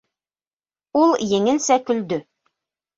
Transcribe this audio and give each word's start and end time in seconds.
-Ул 1.03 1.15
еңелсә 1.35 1.81
көлдө. 1.87 2.23